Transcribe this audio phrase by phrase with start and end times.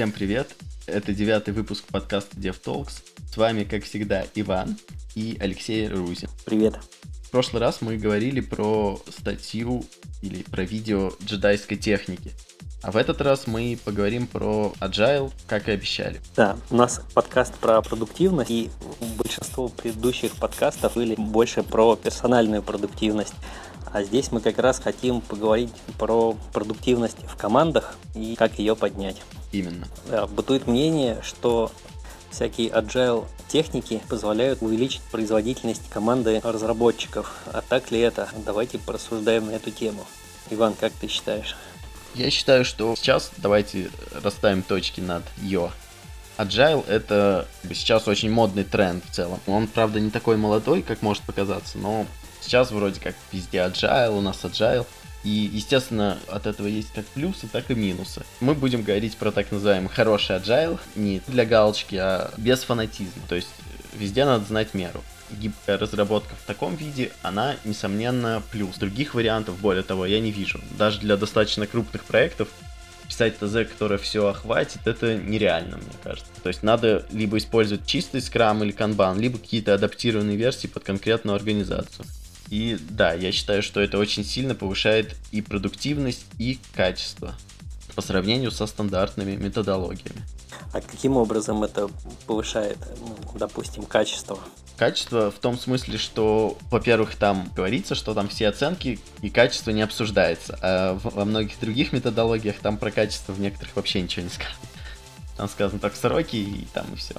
[0.00, 0.56] Всем привет!
[0.86, 3.02] Это девятый выпуск подкаста DevTalks.
[3.30, 4.78] С вами, как всегда, Иван
[5.14, 6.30] и Алексей Рузин.
[6.46, 6.76] Привет.
[7.22, 9.84] В прошлый раз мы говорили про статью
[10.22, 12.32] или про видео джедайской техники.
[12.82, 16.20] А в этот раз мы поговорим про Agile, как и обещали.
[16.34, 18.70] Да, у нас подкаст про продуктивность, и
[19.18, 23.34] большинство предыдущих подкастов были больше про персональную продуктивность.
[23.92, 29.20] А здесь мы как раз хотим поговорить про продуктивность в командах и как ее поднять.
[29.52, 29.86] Именно.
[30.08, 31.70] Да, бытует мнение, что
[32.30, 37.42] всякие agile техники позволяют увеличить производительность команды разработчиков.
[37.46, 38.28] А так ли это?
[38.46, 40.06] Давайте порассуждаем на эту тему.
[40.48, 41.56] Иван, как ты считаешь?
[42.14, 43.90] Я считаю, что сейчас давайте
[44.22, 45.70] расставим точки над Йо.
[46.38, 49.40] Agile это сейчас очень модный тренд в целом.
[49.46, 52.06] Он, правда, не такой молодой, как может показаться, но
[52.40, 54.86] Сейчас вроде как везде agile, у нас agile.
[55.22, 58.24] И, естественно, от этого есть как плюсы, так и минусы.
[58.40, 63.22] Мы будем говорить про так называемый хороший agile, не для галочки, а без фанатизма.
[63.28, 63.50] То есть
[63.94, 65.02] везде надо знать меру.
[65.38, 68.76] Гибкая разработка в таком виде, она, несомненно, плюс.
[68.76, 70.60] Других вариантов, более того, я не вижу.
[70.78, 72.48] Даже для достаточно крупных проектов
[73.08, 76.30] писать ТЗ, которое все охватит, это нереально, мне кажется.
[76.42, 81.34] То есть надо либо использовать чистый скрам или канбан, либо какие-то адаптированные версии под конкретную
[81.34, 82.06] организацию.
[82.48, 87.34] И да, я считаю, что это очень сильно повышает и продуктивность, и качество
[88.00, 90.22] по сравнению со стандартными методологиями.
[90.72, 91.90] А каким образом это
[92.26, 94.38] повышает, ну, допустим, качество?
[94.78, 99.82] Качество в том смысле, что, во-первых, там говорится, что там все оценки и качество не
[99.82, 104.56] обсуждается, а во многих других методологиях там про качество в некоторых вообще ничего не сказано.
[105.36, 107.16] Там сказано так сроки и там и все.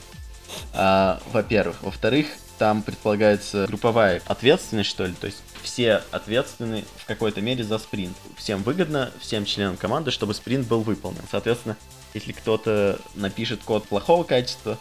[0.74, 1.82] А, во-первых.
[1.84, 7.78] Во-вторых, там предполагается групповая ответственность, что ли, то есть все ответственны в какой-то мере за
[7.80, 8.16] спринт.
[8.38, 11.24] Всем выгодно, всем членам команды, чтобы спринт был выполнен.
[11.30, 11.78] Соответственно,
[12.14, 14.78] если кто-то напишет код плохого качества,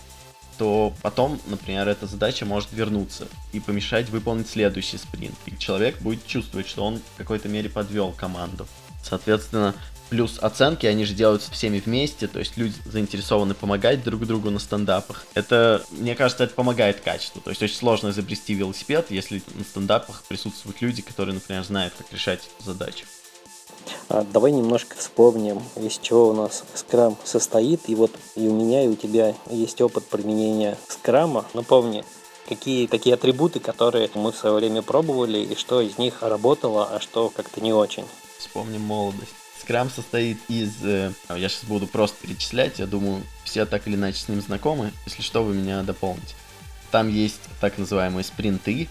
[0.58, 5.34] то потом, например, эта задача может вернуться и помешать выполнить следующий спринт.
[5.46, 8.66] И человек будет чувствовать, что он в какой-то мере подвел команду.
[9.02, 9.74] Соответственно,
[10.10, 14.58] Плюс оценки, они же делаются всеми вместе, то есть люди заинтересованы помогать друг другу на
[14.58, 15.24] стендапах.
[15.34, 17.40] Это, мне кажется, это помогает качеству.
[17.40, 22.12] То есть очень сложно изобрести велосипед, если на стендапах присутствуют люди, которые, например, знают, как
[22.12, 23.04] решать задачи.
[24.08, 27.88] А, давай немножко вспомним, из чего у нас скрам состоит.
[27.88, 31.46] И вот и у меня, и у тебя есть опыт применения скрама.
[31.54, 32.04] Напомни,
[32.48, 36.98] какие такие атрибуты, которые мы в свое время пробовали, и что из них работало, а
[36.98, 38.04] что как-то не очень.
[38.38, 39.34] Вспомним молодость.
[39.60, 40.72] Скрам состоит из...
[40.82, 44.92] Э, я сейчас буду просто перечислять, я думаю, все так или иначе с ним знакомы.
[45.06, 46.34] Если что, вы меня дополните.
[46.90, 48.88] Там есть так называемые спринты.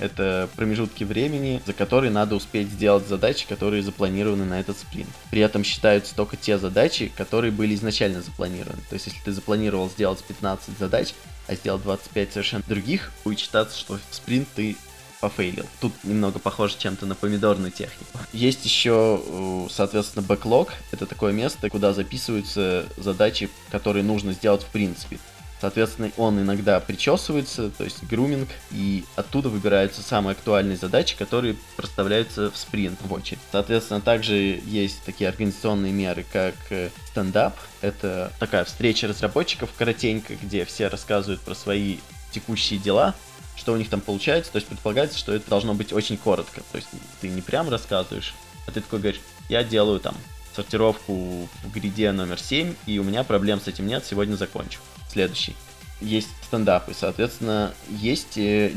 [0.00, 5.10] Это промежутки времени, за которые надо успеть сделать задачи, которые запланированы на этот спринт.
[5.30, 8.80] При этом считаются только те задачи, которые были изначально запланированы.
[8.88, 11.14] То есть, если ты запланировал сделать 15 задач,
[11.46, 14.76] а сделал 25 совершенно других, будет считаться, что в спринт ты
[15.20, 15.66] пофейлил.
[15.80, 18.18] Тут немного похоже чем-то на помидорную технику.
[18.32, 20.72] Есть еще, э, соответственно, бэклог.
[20.92, 25.18] Это такое место, куда записываются задачи, которые нужно сделать в принципе.
[25.60, 32.50] Соответственно, он иногда причесывается, то есть груминг, и оттуда выбираются самые актуальные задачи, которые проставляются
[32.50, 33.40] в спринт в очередь.
[33.52, 37.54] Соответственно, также есть такие организационные меры, как э, стендап.
[37.82, 41.98] Это такая встреча разработчиков коротенько, где все рассказывают про свои
[42.32, 43.14] текущие дела,
[43.60, 44.50] что у них там получается.
[44.50, 46.62] То есть предполагается, что это должно быть очень коротко.
[46.72, 46.88] То есть
[47.20, 48.34] ты не прям рассказываешь,
[48.66, 50.16] а ты такой говоришь, я делаю там
[50.56, 54.80] сортировку в гриде номер 7, и у меня проблем с этим нет, сегодня закончу.
[55.12, 55.54] Следующий.
[56.00, 58.72] Есть стендапы, соответственно, есть э,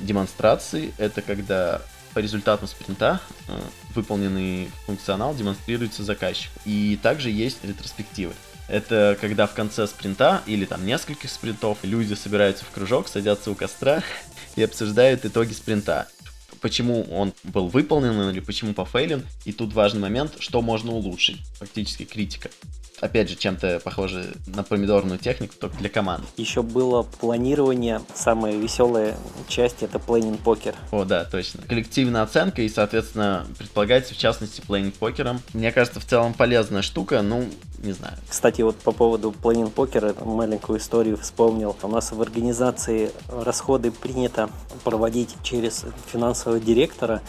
[0.00, 0.94] демонстрации.
[0.96, 1.82] Это когда
[2.14, 3.60] по результатам спринта э,
[3.94, 6.58] выполненный функционал демонстрируется заказчику.
[6.64, 8.32] И также есть ретроспективы.
[8.68, 13.54] Это когда в конце спринта или там нескольких спринтов люди собираются в кружок, садятся у
[13.54, 14.02] костра
[14.56, 16.08] и обсуждают итоги спринта.
[16.60, 19.26] Почему он был выполнен или почему пофейлен.
[19.44, 21.40] И тут важный момент, что можно улучшить.
[21.58, 22.50] Фактически критика
[23.02, 26.24] опять же, чем-то похоже на помидорную технику, только для команд.
[26.36, 29.16] Еще было планирование, самая веселая
[29.48, 30.74] часть это плейнинг покер.
[30.92, 31.62] О, да, точно.
[31.62, 35.40] Коллективная оценка и, соответственно, предполагается в частности плейнинг покером.
[35.52, 37.44] Мне кажется, в целом полезная штука, ну,
[37.82, 38.14] не знаю.
[38.28, 41.76] Кстати, вот по поводу плейнинг покера маленькую историю вспомнил.
[41.82, 44.50] У нас в организации расходы принято
[44.84, 47.20] проводить через финансового директора,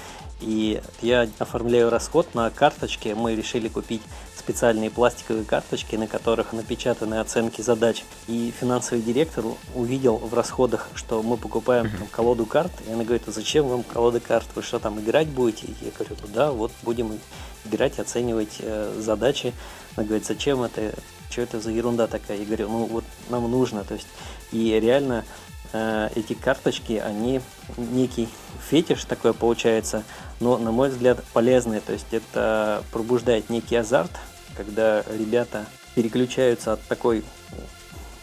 [0.42, 3.16] и я оформляю расход на карточке.
[3.16, 4.02] Мы решили купить
[4.44, 8.04] специальные пластиковые карточки, на которых напечатаны оценки задач.
[8.28, 12.72] И финансовый директор увидел в расходах, что мы покупаем там, колоду карт.
[12.88, 14.48] И она говорит, а зачем вам колода карт?
[14.56, 15.68] Вы что там, играть будете?
[15.82, 17.20] Я говорю, ну да, вот будем
[17.64, 19.54] играть, оценивать э, задачи.
[19.96, 20.94] Она говорит, зачем это?
[21.30, 22.38] что это за ерунда такая?
[22.38, 24.08] Я говорю, ну вот нам нужно, то есть,
[24.52, 25.26] и реально
[25.72, 27.42] э, эти карточки, они
[27.78, 28.30] некий
[28.70, 30.04] фетиш такой получается,
[30.40, 34.12] но, на мой взгляд, полезный, то есть это пробуждает некий азарт,
[34.56, 35.66] когда ребята
[35.96, 37.24] переключаются от такой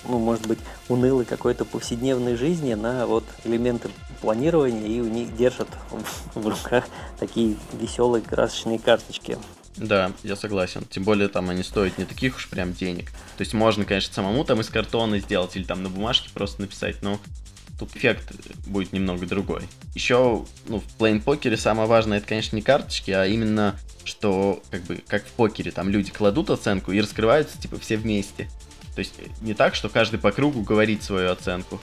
[0.08, 3.90] ну, может быть, унылой какой-то повседневной жизни на вот элементы
[4.20, 5.68] планирования, и у них держат
[6.34, 6.86] в руках
[7.18, 9.38] такие веселые красочные карточки.
[9.76, 10.84] Да, я согласен.
[10.90, 13.10] Тем более там они стоят не таких уж прям денег.
[13.36, 17.02] То есть можно, конечно, самому там из картона сделать или там на бумажке просто написать,
[17.02, 17.18] но
[17.80, 18.32] тут эффект
[18.66, 19.62] будет немного другой.
[19.94, 24.82] Еще, ну, в плейн покере самое важное это, конечно, не карточки, а именно, что, как
[24.82, 28.48] бы, как в покере, там люди кладут оценку и раскрываются, типа, все вместе.
[28.94, 31.80] То есть не так, что каждый по кругу говорит свою оценку.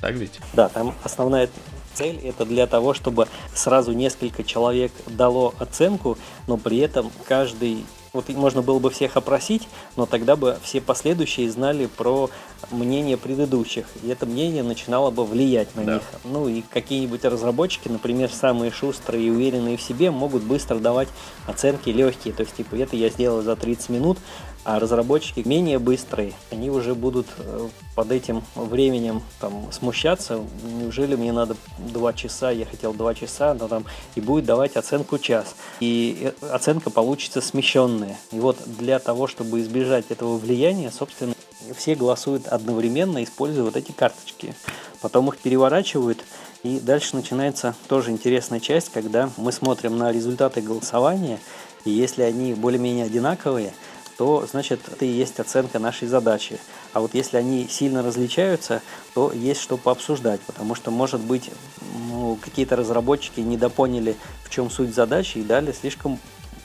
[0.00, 0.38] Так ведь?
[0.54, 1.50] Да, там основная
[1.94, 6.16] цель это для того, чтобы сразу несколько человек дало оценку,
[6.46, 11.50] но при этом каждый вот можно было бы всех опросить, но тогда бы все последующие
[11.50, 12.30] знали про
[12.70, 15.94] мнение предыдущих, и это мнение начинало бы влиять на да.
[15.94, 16.02] них.
[16.24, 21.08] Ну и какие-нибудь разработчики, например, самые шустрые и уверенные в себе, могут быстро давать
[21.46, 24.18] оценки легкие, то есть типа это я сделал за 30 минут,
[24.64, 31.32] а разработчики менее быстрые, они уже будут э, под этим временем там смущаться, неужели мне
[31.32, 33.84] надо 2 часа, я хотел 2 часа, но там
[34.14, 35.54] и будет давать оценку час.
[35.80, 38.18] И э, оценка получится смещенная.
[38.32, 41.34] И вот для того, чтобы избежать этого влияния, собственно,
[41.76, 44.54] все голосуют одновременно, используя вот эти карточки.
[45.00, 46.22] Потом их переворачивают,
[46.62, 51.38] и дальше начинается тоже интересная часть, когда мы смотрим на результаты голосования,
[51.86, 53.72] и если они более-менее одинаковые–
[54.20, 56.60] то значит это и есть оценка нашей задачи.
[56.92, 58.82] А вот если они сильно различаются,
[59.14, 61.50] то есть что пообсуждать, потому что, может быть,
[62.06, 66.18] ну, какие-то разработчики недопоняли, в чем суть задачи и дали слишком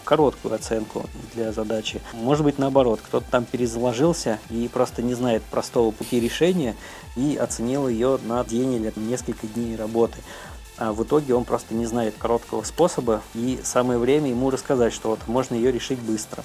[0.04, 2.02] короткую оценку для задачи.
[2.12, 6.76] Может быть, наоборот, кто-то там перезаложился и просто не знает простого пути решения
[7.16, 10.18] и оценил ее на день или несколько дней работы.
[10.78, 15.12] А в итоге он просто не знает короткого способа, и самое время ему рассказать, что
[15.12, 16.44] вот можно ее решить быстро.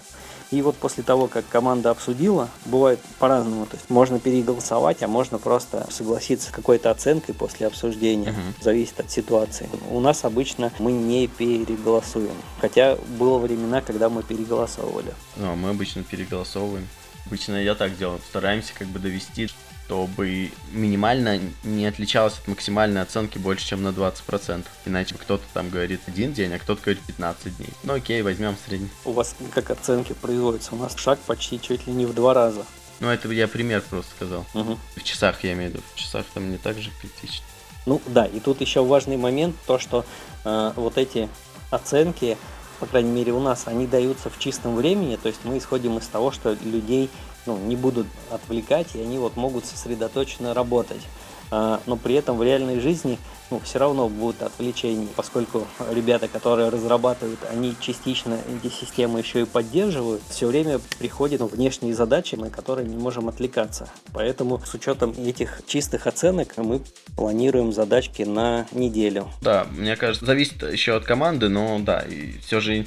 [0.50, 3.66] И вот после того, как команда обсудила, бывает по-разному.
[3.66, 8.30] То есть можно переголосовать, а можно просто согласиться с какой-то оценкой после обсуждения.
[8.30, 8.62] Угу.
[8.64, 9.68] Зависит от ситуации.
[9.90, 12.34] У нас обычно мы не переголосуем.
[12.60, 15.14] Хотя было времена, когда мы переголосовывали.
[15.36, 16.88] Ну, мы обычно переголосовываем.
[17.26, 18.20] Обычно я так делаю.
[18.28, 19.48] Стараемся как бы довести
[19.90, 24.64] чтобы минимально не отличалось от максимальной оценки больше, чем на 20%.
[24.86, 27.70] Иначе кто-то там говорит один день, а кто-то говорит 15 дней.
[27.82, 28.88] Ну окей, возьмем средний.
[29.04, 30.76] У вас как оценки производятся?
[30.76, 32.64] У нас шаг почти чуть ли не в два раза.
[33.00, 34.46] Ну это я пример просто сказал.
[34.54, 34.78] Угу.
[34.94, 35.82] В часах я имею в виду.
[35.92, 37.44] В часах там не так же критично.
[37.84, 40.04] Ну да, и тут еще важный момент, то что
[40.44, 41.28] э, вот эти
[41.70, 42.38] оценки,
[42.80, 46.06] по крайней мере у нас, они даются в чистом времени, то есть мы исходим из
[46.06, 47.10] того, что людей
[47.46, 51.02] ну, не будут отвлекать, и они вот могут сосредоточенно работать.
[51.50, 53.18] А, но при этом в реальной жизни
[53.50, 59.44] ну, все равно будут отвлечения, поскольку ребята, которые разрабатывают, они частично эти системы еще и
[59.44, 63.88] поддерживают, все время приходят ну, внешние задачи, на которые не можем отвлекаться.
[64.12, 66.80] Поэтому с учетом этих чистых оценок мы
[67.16, 69.28] планируем задачки на неделю.
[69.42, 72.86] Да, мне кажется, зависит еще от команды, но да, и все же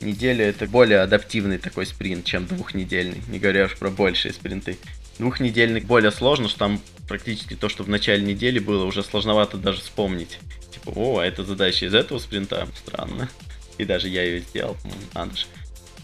[0.00, 4.78] неделя это более адаптивный такой спринт, чем двухнедельный, не говоря уж про большие спринты.
[5.18, 9.80] Двухнедельный более сложно, что там практически то, что в начале недели было, уже сложновато даже
[9.80, 10.38] вспомнить.
[10.72, 12.68] Типа, о, а это задача из этого спринта?
[12.74, 13.28] Странно.
[13.78, 14.76] И даже я ее сделал,
[15.14, 15.46] надо же.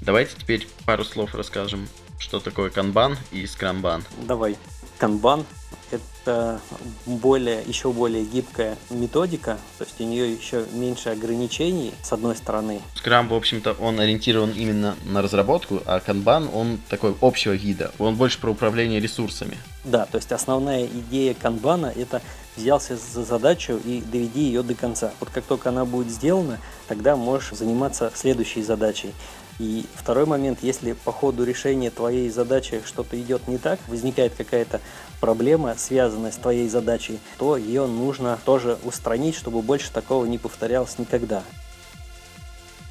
[0.01, 1.89] Давайте теперь пару слов расскажем,
[2.19, 4.05] что такое канбан и скрамбан.
[4.27, 4.57] Давай.
[4.99, 5.45] Канбан
[5.91, 6.61] это
[7.07, 12.81] более, еще более гибкая методика, то есть у нее еще меньше ограничений, с одной стороны.
[12.95, 18.17] Scrum, в общем-то, он ориентирован именно на разработку, а Kanban, он такой общего вида, он
[18.17, 19.57] больше про управление ресурсами.
[19.85, 22.21] Да, то есть основная идея канбана это
[22.57, 25.13] взялся за задачу и доведи ее до конца.
[25.21, 29.13] Вот как только она будет сделана, тогда можешь заниматься следующей задачей.
[29.59, 34.81] И второй момент, если по ходу решения твоей задачи что-то идет не так, возникает какая-то
[35.21, 40.99] проблема, связанная с твоей задачей, то ее нужно тоже устранить, чтобы больше такого не повторялось
[40.99, 41.43] никогда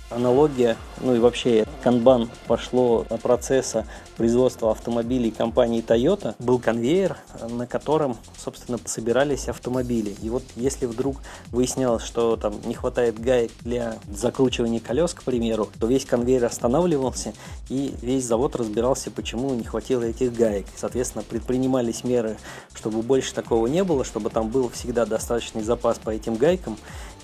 [0.10, 3.86] аналогия, ну и вообще канбан пошло на процесса
[4.16, 6.36] производства автомобилей компании Toyota.
[6.40, 7.18] Был конвейер,
[7.50, 10.16] на котором, собственно, собирались автомобили.
[10.22, 11.18] И вот если вдруг
[11.52, 17.34] выяснялось, что там не хватает гаек для закручивания колес, к примеру, то весь конвейер останавливался
[17.70, 20.66] и весь завод разбирался, почему не хватило этих гаек.
[20.76, 22.38] Соответственно, предпринимались меры,
[22.74, 26.78] чтобы больше такого не было, чтобы там был всегда достаточный запас по этим гайкам.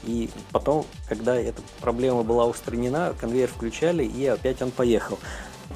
[0.06, 5.18] И потом, когда эта проблема была устранена, конвейер включали, и опять он поехал.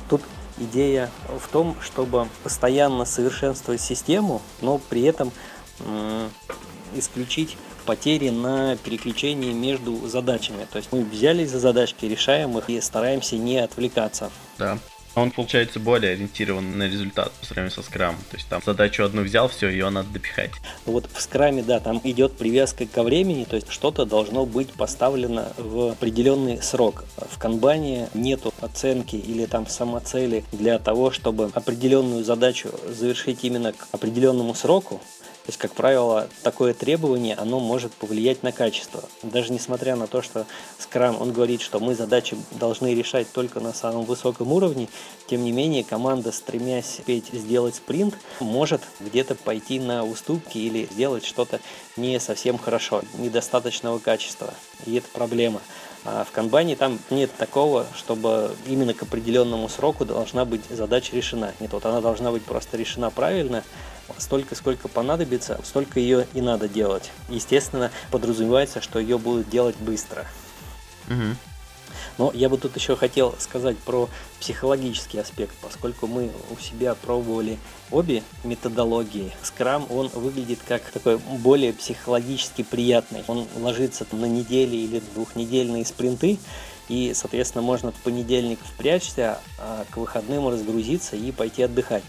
[0.09, 0.21] Тут
[0.57, 5.31] идея в том, чтобы постоянно совершенствовать систему, но при этом
[6.95, 10.67] исключить потери на переключении между задачами.
[10.71, 14.29] То есть мы взялись за задачки, решаем их и стараемся не отвлекаться.
[14.57, 14.77] Да.
[15.17, 18.19] Он, получается, более ориентирован на результат по сравнению со скрамом.
[18.29, 20.51] То есть там задачу одну взял, все, ее надо допихать.
[20.85, 25.51] Вот в скраме, да, там идет привязка ко времени, то есть что-то должно быть поставлено
[25.57, 27.03] в определенный срок.
[27.17, 33.87] В канбане нету оценки или там самоцели для того, чтобы определенную задачу завершить именно к
[33.91, 35.01] определенному сроку.
[35.47, 39.03] То есть, как правило, такое требование, оно может повлиять на качество.
[39.23, 40.45] Даже несмотря на то, что
[40.77, 44.87] Scrum, он говорит, что мы задачи должны решать только на самом высоком уровне,
[45.25, 51.23] тем не менее, команда, стремясь успеть сделать спринт, может где-то пойти на уступки или сделать
[51.23, 51.61] что-то
[51.95, 54.53] не совсем хорошо, недостаточного качества.
[54.85, 55.61] И это проблема.
[56.05, 61.53] А в канбане там нет такого, чтобы именно к определенному сроку должна быть задача решена.
[61.59, 63.63] Нет, вот она должна быть просто решена правильно,
[64.17, 67.11] столько, сколько понадобится, столько ее и надо делать.
[67.29, 70.25] Естественно, подразумевается, что ее будут делать быстро.
[71.09, 71.35] Угу.
[72.17, 74.09] Но я бы тут еще хотел сказать про
[74.39, 77.57] психологический аспект, поскольку мы у себя пробовали
[77.91, 79.31] обе методологии.
[79.43, 83.23] Скрам, он выглядит как такой более психологически приятный.
[83.27, 86.39] Он ложится на недели или двухнедельные спринты,
[86.89, 92.03] и, соответственно, можно в понедельник впрячься, а к выходным разгрузиться и пойти отдыхать.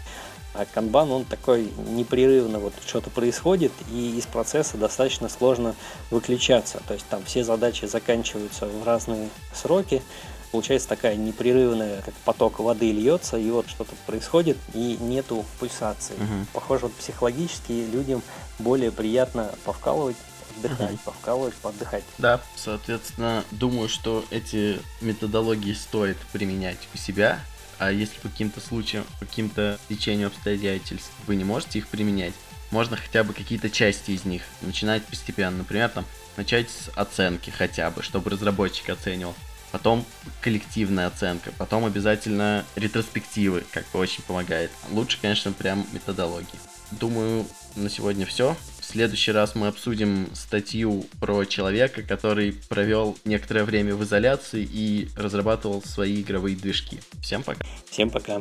[0.59, 5.77] А канбан, он такой непрерывно, вот что-то происходит, и из процесса достаточно сложно
[6.11, 6.83] выключаться.
[6.89, 10.03] То есть там все задачи заканчиваются в разные сроки,
[10.51, 16.15] получается такая непрерывная, как поток воды льется, и вот что-то происходит, и нету пульсации.
[16.15, 16.47] Угу.
[16.55, 18.21] Похоже, вот психологически людям
[18.59, 20.17] более приятно повкалывать
[20.57, 21.01] отдыхать, угу.
[21.05, 22.05] повкалывать, поотдыхать.
[22.19, 27.39] Да, соответственно, думаю, что эти методологии стоит применять у себя,
[27.79, 32.35] а если по каким-то случаям, по каким-то течению обстоятельств вы не можете их применять,
[32.71, 35.59] можно хотя бы какие-то части из них начинать постепенно.
[35.59, 36.05] Например, там
[36.37, 39.35] начать с оценки хотя бы, чтобы разработчик оценивал.
[39.71, 40.05] Потом
[40.41, 44.71] коллективная оценка, потом обязательно ретроспективы, как бы очень помогает.
[44.91, 46.59] Лучше, конечно, прям методологии.
[46.91, 48.57] Думаю, на сегодня все.
[48.91, 55.83] Следующий раз мы обсудим статью про человека, который провел некоторое время в изоляции и разрабатывал
[55.83, 56.99] свои игровые движки.
[57.21, 57.67] Всем пока.
[57.91, 58.41] Всем пока.